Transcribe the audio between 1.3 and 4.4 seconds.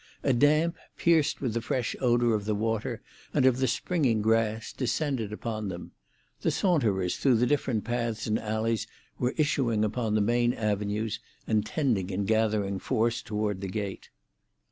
with the fresh odour of the water and of the springing